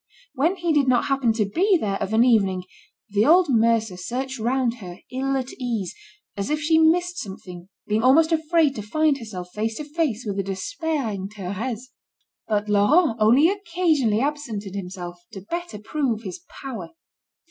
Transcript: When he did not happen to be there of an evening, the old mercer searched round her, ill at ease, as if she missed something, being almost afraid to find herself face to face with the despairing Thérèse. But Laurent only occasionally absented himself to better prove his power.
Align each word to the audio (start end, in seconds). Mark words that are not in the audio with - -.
When 0.33 0.55
he 0.55 0.73
did 0.73 0.87
not 0.87 1.05
happen 1.05 1.31
to 1.33 1.45
be 1.45 1.77
there 1.77 2.01
of 2.01 2.11
an 2.11 2.23
evening, 2.23 2.63
the 3.11 3.23
old 3.23 3.49
mercer 3.49 3.97
searched 3.97 4.39
round 4.39 4.77
her, 4.77 4.97
ill 5.11 5.37
at 5.37 5.53
ease, 5.59 5.93
as 6.35 6.49
if 6.49 6.59
she 6.59 6.79
missed 6.79 7.19
something, 7.19 7.69
being 7.85 8.01
almost 8.01 8.31
afraid 8.31 8.73
to 8.77 8.81
find 8.81 9.19
herself 9.19 9.49
face 9.53 9.75
to 9.77 9.83
face 9.83 10.25
with 10.25 10.37
the 10.37 10.43
despairing 10.43 11.29
Thérèse. 11.29 11.89
But 12.47 12.67
Laurent 12.67 13.17
only 13.19 13.47
occasionally 13.47 14.21
absented 14.21 14.73
himself 14.73 15.19
to 15.33 15.41
better 15.41 15.77
prove 15.77 16.23
his 16.23 16.41
power. 16.63 16.89